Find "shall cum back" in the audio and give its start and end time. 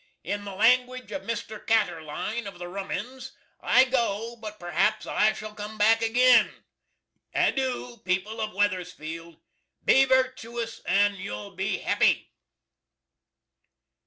5.33-6.01